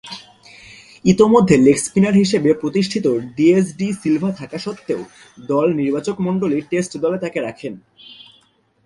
ইতোমধ্যে 1.05 1.55
leg 1.57 1.77
spinner 1.85 2.15
হিসেবে 2.23 2.49
প্রতিষ্ঠিত 2.53 3.05
ডিএস 3.37 3.67
ডি 3.79 3.87
সিলভা 4.01 4.31
থাকা 4.39 4.57
সত্ত্বেও 4.57 5.01
দল 5.49 5.67
নির্বাচকমণ্ডলী 5.79 6.57
টেস্ট 6.69 6.91
দলে 7.03 7.17
তাকে 7.23 7.39
রাখেন। 7.41 7.73